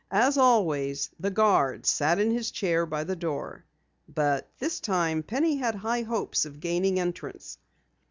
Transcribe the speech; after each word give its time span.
As 0.09 0.35
always, 0.35 1.11
the 1.19 1.29
guard 1.29 1.85
sat 1.85 2.17
in 2.17 2.31
his 2.31 2.49
chair 2.49 2.87
by 2.87 3.03
the 3.03 3.15
door. 3.15 3.63
But 4.09 4.49
this 4.57 4.79
time 4.79 5.21
Penny 5.21 5.57
had 5.57 5.75
high 5.75 6.01
hopes 6.01 6.43
of 6.43 6.59
gaining 6.59 6.99
entrance. 6.99 7.59